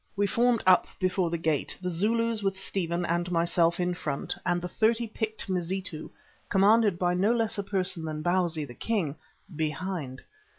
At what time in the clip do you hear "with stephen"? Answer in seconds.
2.41-3.05